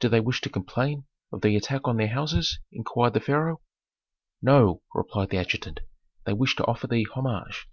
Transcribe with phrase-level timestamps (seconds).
[0.00, 3.60] "Do they wish to complain of the attack on their houses?" inquired the pharaoh.
[4.42, 5.78] "No," replied the adjutant,
[6.26, 7.68] "they wish to offer thee homage."